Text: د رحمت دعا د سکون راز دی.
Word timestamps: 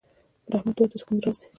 د 0.49 0.51
رحمت 0.53 0.73
دعا 0.77 0.85
د 0.91 0.93
سکون 1.01 1.17
راز 1.23 1.37
دی. 1.41 1.47